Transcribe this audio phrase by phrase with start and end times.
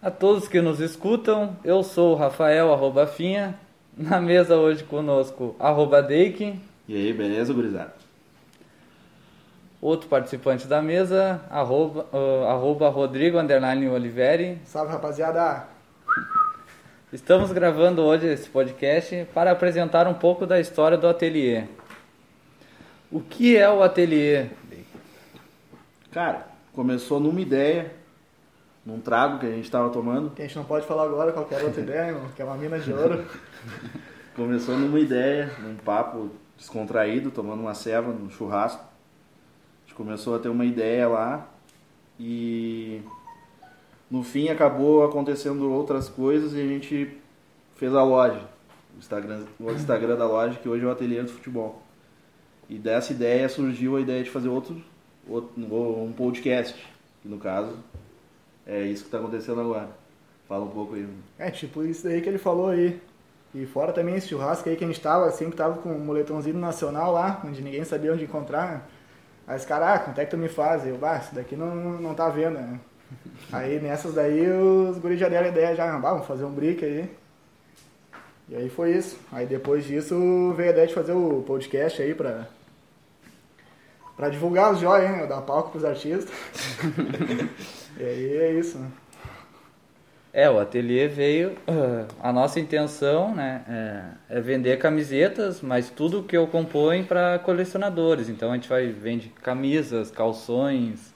[0.00, 3.58] A todos que nos escutam, eu sou o Rafael, arroba Finha.
[3.96, 6.56] Na mesa hoje conosco, arroba Deik.
[6.86, 7.92] E aí, beleza, gurizada?
[9.82, 14.60] Outro participante da mesa, arroba, uh, arroba Rodrigo Underline Oliveri.
[14.64, 15.66] Salve, rapaziada!
[17.12, 21.64] Estamos gravando hoje esse podcast para apresentar um pouco da história do ateliê.
[23.10, 24.46] O que é o ateliê?
[26.12, 27.92] Cara, começou numa ideia,
[28.88, 30.30] num trago que a gente estava tomando.
[30.30, 32.78] Que a gente não pode falar agora qualquer outra ideia, irmão, que é uma mina
[32.78, 33.22] de ouro.
[34.34, 38.82] Começou numa ideia, num papo descontraído, tomando uma ceva, num churrasco.
[38.82, 41.46] A gente começou a ter uma ideia lá
[42.18, 43.02] e
[44.10, 47.14] no fim acabou acontecendo outras coisas e a gente
[47.76, 48.40] fez a loja,
[48.94, 51.82] o Instagram, o Instagram da loja, que hoje é o Ateliê do Futebol.
[52.70, 54.82] E dessa ideia surgiu a ideia de fazer outro,
[55.28, 56.74] outro um podcast,
[57.20, 57.76] que no caso
[58.68, 59.88] é isso que está acontecendo agora.
[60.46, 61.08] Fala um pouco aí.
[61.38, 63.00] É, tipo isso daí que ele falou aí.
[63.54, 65.98] E fora também esse churrasco aí que a gente tava, assim, que tava com um
[65.98, 68.86] moletomzinho nacional lá, onde ninguém sabia onde encontrar.
[69.46, 70.86] Aí os caras, ah, quanto é que tu me faz?
[70.86, 72.78] Eu, bah, isso daqui não, não tá vendo, né?
[73.50, 76.84] Aí nessas daí os guris já deram a ideia, já, ah, vamos fazer um brick
[76.84, 77.10] aí.
[78.50, 79.18] E aí foi isso.
[79.32, 82.46] Aí depois disso veio a ideia de fazer o podcast aí pra,
[84.18, 85.26] pra divulgar os joias, hein?
[85.28, 86.28] Dar palco pros artistas.
[87.96, 88.88] e aí é isso, né?
[90.32, 91.52] É, o ateliê veio.
[91.66, 93.64] Uh, a nossa intenção né,
[94.28, 98.28] é, é, vender camisetas, mas tudo que eu compõe para colecionadores.
[98.28, 101.14] Então a gente vai vende camisas, calções,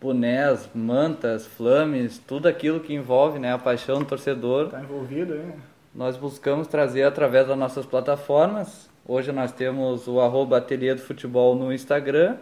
[0.00, 4.68] bonés, mantas, flames, tudo aquilo que envolve né, a paixão do torcedor.
[4.68, 5.54] Tá envolvido, hein?
[5.94, 8.90] Nós buscamos trazer através das nossas plataformas.
[9.12, 12.36] Hoje nós temos o arroba Ateliê do Futebol no Instagram.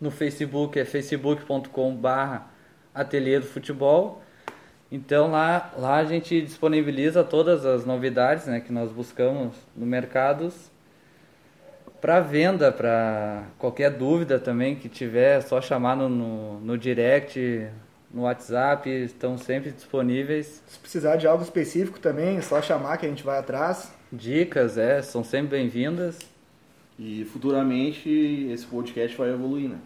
[0.00, 2.46] No Facebook é facebook.com barra
[2.94, 4.22] Ateliê do Futebol.
[4.92, 10.70] Então lá, lá a gente disponibiliza todas as novidades né, que nós buscamos no mercados
[12.00, 17.66] para venda, para qualquer dúvida também que tiver, é só chamar no, no, no, direct,
[18.12, 20.62] no WhatsApp, estão sempre disponíveis.
[20.66, 23.92] Se precisar de algo específico também, é só chamar que a gente vai atrás.
[24.12, 26.18] Dicas, é, são sempre bem-vindas.
[26.98, 28.10] E futuramente
[28.52, 29.78] esse podcast vai evoluir, né?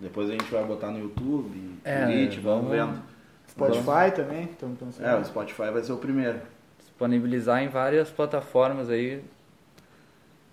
[0.00, 3.02] Depois a gente vai botar no YouTube, é, Twitch, vamos vendo.
[3.48, 4.14] Spotify vamos...
[4.14, 4.42] também.
[4.44, 6.40] Então, então, é, o Spotify vai ser o primeiro.
[6.78, 9.22] Disponibilizar em várias plataformas aí,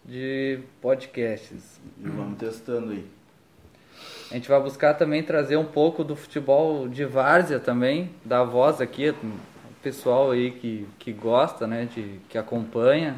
[0.06, 1.80] de podcasts.
[2.00, 3.06] E vamos testando aí.
[4.34, 8.82] A gente vai buscar também trazer um pouco do futebol de várzea também, da voz
[8.82, 9.16] aqui, o
[9.84, 13.16] pessoal aí que, que gosta, né, de, que acompanha.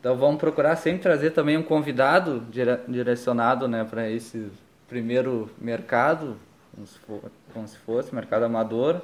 [0.00, 4.50] Então vamos procurar sempre trazer também um convidado dire, direcionado né, para esse
[4.88, 6.36] primeiro mercado,
[6.74, 7.20] como se, for,
[7.54, 9.00] como se fosse mercado amador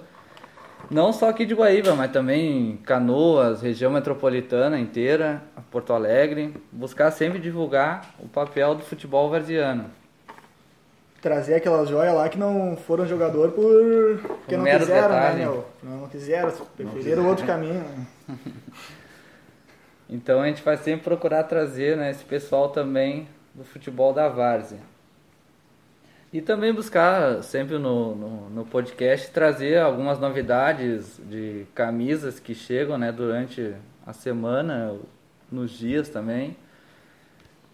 [0.90, 6.54] não só aqui de Guaíba, mas também Canoas, região metropolitana inteira, Porto Alegre.
[6.70, 9.86] Buscar sempre divulgar o papel do futebol varziano.
[11.24, 14.18] Trazer aquelas joias lá que não foram jogador por...
[14.18, 15.38] porque um não quiseram, né, detalhe.
[15.38, 15.66] né, meu?
[15.82, 17.82] Não quiseram, preferiram outro caminho.
[20.06, 24.80] então a gente vai sempre procurar trazer né, esse pessoal também do futebol da várzea.
[26.30, 32.98] E também buscar sempre no, no, no, podcast trazer algumas novidades de camisas que chegam
[32.98, 33.72] né, durante
[34.06, 34.94] a semana,
[35.50, 36.54] nos dias também.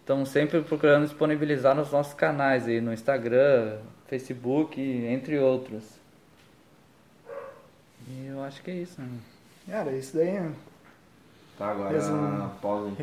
[0.01, 5.83] Estamos sempre procurando disponibilizar nos nossos canais aí, no Instagram, Facebook, entre outros.
[8.07, 8.99] E eu acho que é isso.
[8.99, 9.07] Né?
[9.69, 10.51] Cara, isso daí.
[11.57, 11.95] Tá, agora
[12.61, 12.91] pausa.